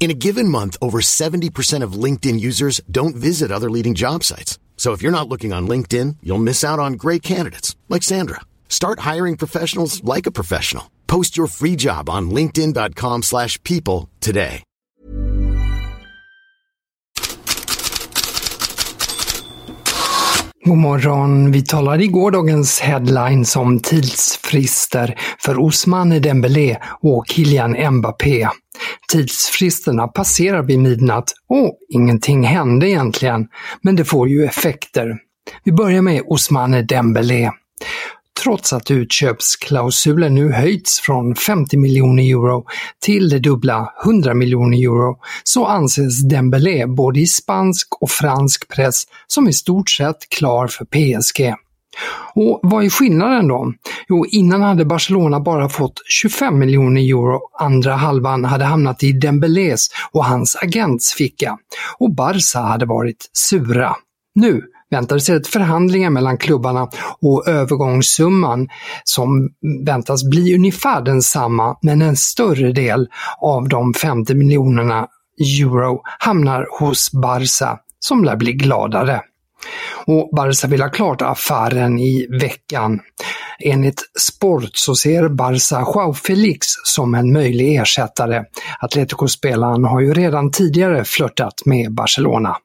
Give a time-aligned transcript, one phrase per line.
[0.00, 4.58] In a given month, over 70% of LinkedIn users don't visit other leading job sites.
[4.76, 8.40] So if you're not looking on LinkedIn, you'll miss out on great candidates like Sandra.
[8.68, 10.88] Start hiring professionals like a professional.
[11.08, 14.62] Post your free job on linkedin.com/people slash people today.
[20.68, 21.52] God morgon.
[21.52, 28.48] Vi talade i gårdagens headlines om tidsfrister för Osman Dembélé och Kylian Mbappé.
[29.12, 33.46] Tidsfristerna passerar vid midnatt och ingenting hände egentligen,
[33.82, 35.16] men det får ju effekter.
[35.64, 37.50] Vi börjar med Osmane Dembélé.
[38.42, 42.64] Trots att utköpsklausulen nu höjts från 50 miljoner euro
[43.04, 49.02] till det dubbla 100 miljoner euro så anses Dembélé både i spansk och fransk press
[49.26, 51.54] som i stort sett klar för PSG.
[52.34, 53.72] Och vad är skillnaden då?
[54.08, 59.88] Jo, innan hade Barcelona bara fått 25 miljoner euro, andra halvan hade hamnat i Dembélés
[60.12, 61.58] och hans agents ficka
[61.98, 63.96] och Barca hade varit sura.
[64.34, 66.88] Nu väntar istället förhandlingar mellan klubbarna
[67.20, 68.68] och övergångssumman
[69.04, 69.48] som
[69.86, 73.08] väntas bli ungefär densamma men en större del
[73.40, 75.06] av de 50 miljonerna
[75.60, 79.20] euro hamnar hos Barca som lär bli gladare.
[80.06, 83.00] Och Barca vill ha klart affären i veckan.
[83.64, 88.44] Enligt Sport så ser Barca Joao Felix som en möjlig ersättare.
[88.80, 92.56] Atletico-spelaren har ju redan tidigare flörtat med Barcelona.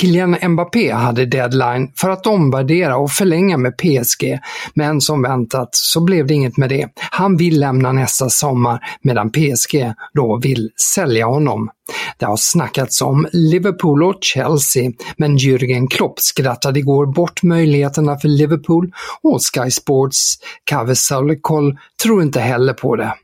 [0.00, 4.38] Kylian Mbappé hade deadline för att omvärdera och förlänga med PSG,
[4.74, 6.88] men som väntat så blev det inget med det.
[7.10, 11.70] Han vill lämna nästa sommar medan PSG då vill sälja honom.
[12.18, 18.28] Det har snackats om Liverpool och Chelsea, men Jürgen Klopp skrattade igår bort möjligheterna för
[18.28, 18.92] Liverpool
[19.22, 23.14] och Sky Sports Kave Solikol tror inte heller på det.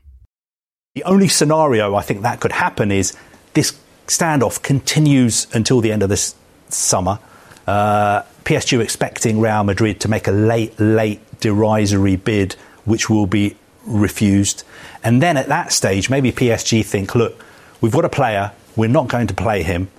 [0.95, 3.17] The only scenario I think that could happen is
[3.53, 3.73] this
[4.09, 6.35] standoff continues until the end of this
[6.69, 7.19] summer.
[7.65, 12.53] Uh, PSG expecting Real Madrid to make a late, late derisory bid,
[12.85, 13.55] which will be
[13.85, 14.63] refused.
[15.03, 17.43] And then at that stage, maybe PSG think, look,
[17.81, 19.89] we've got a player, we're not going to play him,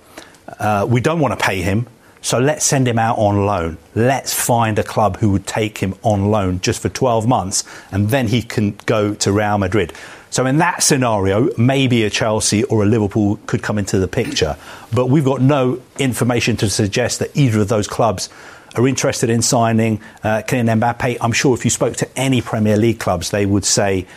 [0.59, 1.87] uh, we don't want to pay him,
[2.21, 3.77] so let's send him out on loan.
[3.95, 8.09] Let's find a club who would take him on loan just for 12 months, and
[8.09, 9.93] then he can go to Real Madrid.
[10.29, 14.55] So in that scenario, maybe a Chelsea or a Liverpool could come into the picture.
[14.93, 18.29] But we've got no information to suggest that either of those clubs
[18.75, 21.17] are interested in signing uh, Kylian Mbappe.
[21.19, 24.07] I'm sure if you spoke to any Premier League clubs, they would say,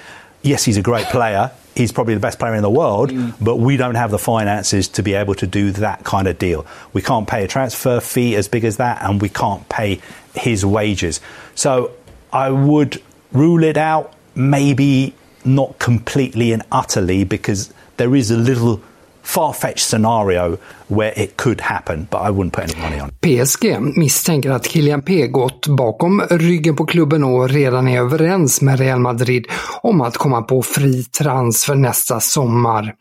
[0.42, 1.50] yes, he's a great player.
[1.74, 3.34] He's probably the best player in the world, mm.
[3.40, 6.66] but we don't have the finances to be able to do that kind of deal.
[6.92, 10.00] We can't pay a transfer fee as big as that, and we can't pay
[10.34, 11.20] his wages.
[11.54, 11.90] So
[12.32, 18.80] I would rule it out, maybe not completely and utterly, because there is a little
[19.24, 20.56] far-fetched scenario
[20.86, 23.20] where it could happen, but I wouldn't put any money on it.
[23.20, 28.78] PSG misstänker att Kylian P gått bakom ryggen på klubben och redan är överens med
[28.78, 29.46] Real Madrid
[29.82, 32.94] om att komma på fri transfer nästa sommar.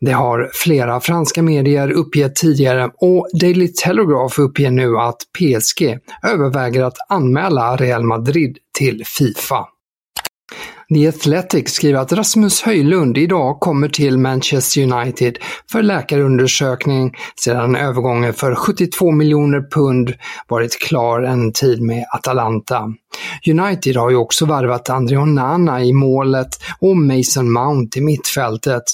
[0.00, 6.82] Det har flera franska medier uppgett tidigare och Daily Telegraph uppger nu att PSG överväger
[6.82, 9.66] att anmäla Real Madrid till Fifa.
[10.94, 15.38] The Athletic skriver att Rasmus Höjlund idag kommer till Manchester United
[15.72, 20.14] för läkarundersökning sedan övergången för 72 miljoner pund
[20.48, 22.92] varit klar en tid med Atalanta.
[23.50, 26.48] United har ju också varvat André Onana i målet
[26.80, 28.84] och Mason Mount i mittfältet.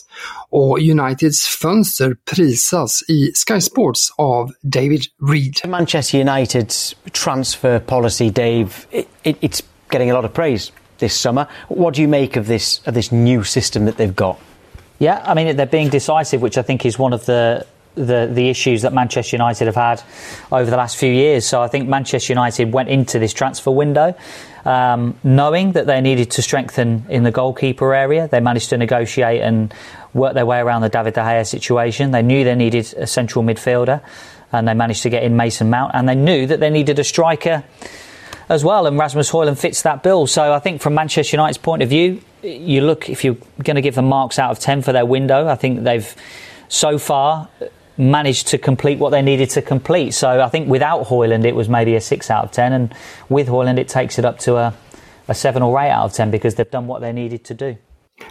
[0.51, 5.71] Och Uniteds fönster prisas i Sky Sports av David Reed.
[5.71, 6.95] Manchester United's
[7.25, 11.49] transfer policy, Dave, it, it, it's getting a lot of praise this summer.
[11.69, 14.39] What do you make of this of this new system that they've got?
[14.99, 18.49] Yeah, I mean they're being decisive, which I think is one of the the the
[18.49, 20.03] issues that Manchester United have had
[20.53, 21.47] over the last few years.
[21.47, 24.15] So I think Manchester United went into this transfer window
[24.67, 28.29] um, knowing that they needed to strengthen in the goalkeeper area.
[28.29, 29.73] They managed to negotiate and
[30.13, 32.11] work their way around the David De Gea situation.
[32.11, 34.03] They knew they needed a central midfielder,
[34.53, 35.93] and they managed to get in Mason Mount.
[35.95, 37.63] And they knew that they needed a striker
[38.49, 40.27] as well, and Rasmus Hoyland fits that bill.
[40.27, 43.83] So I think from Manchester United's point of view, you look if you're going to
[43.83, 45.49] give them marks out of ten for their window.
[45.49, 46.15] I think they've
[46.69, 47.49] so far
[47.97, 50.13] managed to complete what they needed to complete.
[50.13, 52.95] So I think without Hoyland, it was maybe a six out of ten, and
[53.29, 54.75] with Hoyland, it takes it up to a,
[55.29, 57.77] a seven or eight out of ten because they've done what they needed to do.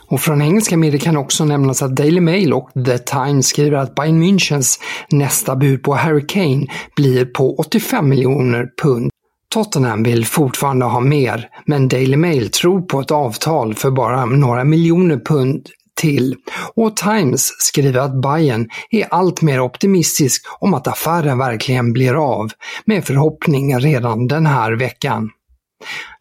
[0.07, 3.95] Och från engelska medier kan också nämnas att Daily Mail och The Times skriver att
[3.95, 4.79] Bayern Münchens
[5.11, 6.65] nästa bud på Harry Kane
[6.95, 9.11] blir på 85 miljoner pund.
[9.55, 14.63] Tottenham vill fortfarande ha mer, men Daily Mail tror på ett avtal för bara några
[14.63, 15.69] miljoner pund
[16.01, 16.35] till.
[16.75, 22.51] Och Times skriver att Bayern är allt mer optimistisk om att affären verkligen blir av,
[22.85, 25.29] med förhoppning redan den här veckan.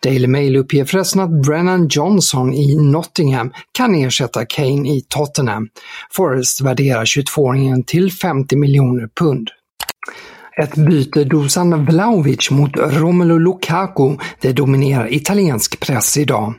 [0.03, 5.69] Daily Mail uppger förresten att Brennan Johnson i Nottingham kan ersätta Kane i Tottenham.
[6.13, 9.51] Forrest värderar 22-åringen till 50 miljoner pund.
[10.57, 16.55] Ett byte Dusan Vlahovic mot Romelu Lukaku, det dominerar italiensk press idag.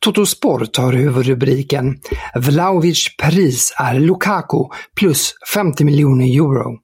[0.00, 1.96] Toto Sport har huvudrubriken
[2.34, 4.64] “Vlahovic pris är Lukaku
[5.00, 6.78] plus 50 miljoner euro”.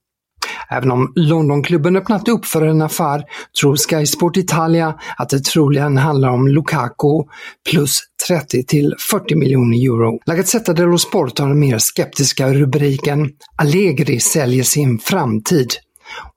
[0.71, 3.25] Även om Londonklubben öppnat upp för en affär
[3.61, 7.25] tror Sky Sport Italia att det troligen handlar om Lukaku
[7.71, 10.19] plus 30 till 40 miljoner euro.
[10.27, 15.73] La Gazzetta dello Sport har den mer skeptiska rubriken “Allegri säljer sin framtid”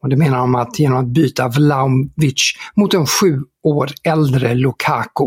[0.01, 5.25] Och det menar de att genom att byta Vlahovic mot en sju år äldre Lukaku.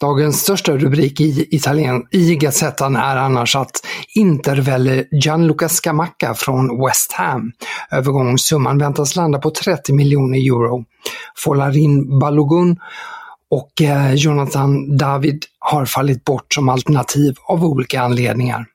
[0.00, 3.70] Dagens största rubrik i, Italien, i Gazettan är annars att
[4.14, 7.52] Inter väljer Gianluca Scamacca från West Ham.
[7.90, 10.84] Övergångssumman väntas landa på 30 miljoner euro.
[11.36, 12.76] Folarin Balogun
[13.50, 18.66] och eh, Jonathan David har fallit bort som alternativ av olika anledningar.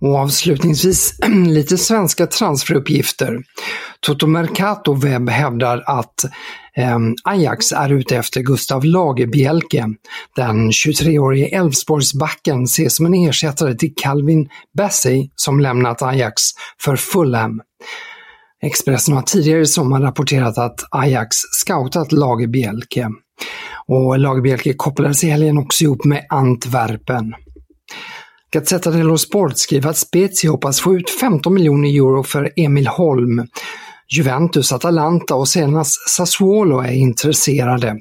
[0.00, 3.38] Och avslutningsvis lite svenska transferuppgifter.
[4.00, 6.24] Toto Mercato Webb hävdar att
[6.76, 9.86] eh, Ajax är ute efter Gustav Lagerbielke.
[10.36, 16.42] Den 23-årige Elfsborgsbacken ses som en ersättare till Calvin Bassey som lämnat Ajax
[16.80, 17.60] för Fulham.
[18.62, 23.10] Expressen har tidigare i sommar rapporterat att Ajax scoutat Lagerbielke.
[23.86, 27.34] Och Lagerbielke kopplades i helgen också ihop med Antwerpen.
[28.50, 33.46] Gazzetta dello Sport skriver att Spezia hoppas få ut 15 miljoner euro för Emil Holm.
[34.10, 37.96] Juventus, Atalanta och senast Sassuolo är intresserade.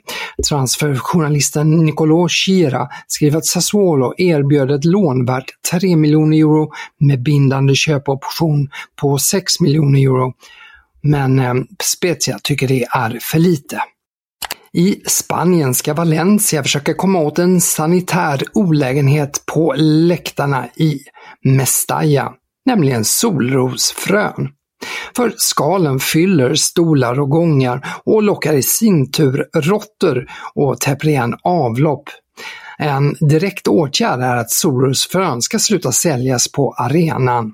[0.50, 7.76] Transferjournalisten Nicolò Schira skriver att Sassuolo erbjöd ett lån värt 3 miljoner euro med bindande
[7.76, 8.70] köpoption
[9.02, 10.34] på 6 miljoner euro.
[11.02, 11.54] Men eh,
[11.84, 13.82] Spezia tycker det är för lite.
[14.78, 21.00] I Spanien ska Valencia försöka komma åt en sanitär olägenhet på läktarna i
[21.46, 22.34] Mestalla,
[22.66, 24.50] nämligen solrosfrön.
[25.16, 31.36] För skalen fyller stolar och gångar och lockar i sin tur råttor och täpper igen
[31.44, 32.10] avlopp.
[32.78, 37.54] En direkt åtgärd är att solrosfrön ska sluta säljas på arenan.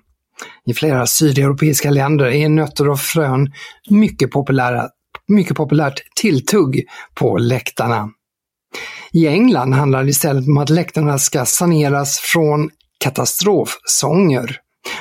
[0.65, 3.53] I flera sydeuropeiska länder är nötter och frön
[3.89, 4.89] mycket populära
[5.33, 8.09] mycket populärt tilltugg på läktarna.
[9.11, 14.59] I England handlar det istället om att läktarna ska saneras från katastrofsånger.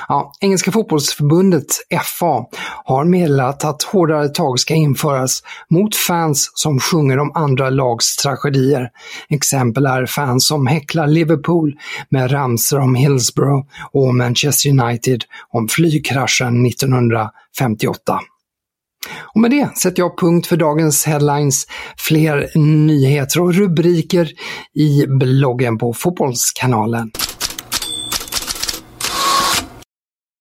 [0.09, 1.67] Ja, Engelska fotbollsförbundet
[2.05, 2.45] FA
[2.85, 8.91] har meddelat att hårdare tag ska införas mot fans som sjunger om andra lags tragedier.
[9.29, 11.73] Exempel är fans som häcklar Liverpool
[12.09, 18.21] med ramsor om Hillsborough och Manchester United om flygkraschen 1958.
[19.35, 21.67] Och med det sätter jag punkt för dagens headlines.
[21.97, 24.29] Fler nyheter och rubriker
[24.75, 27.11] i bloggen på Fotbollskanalen.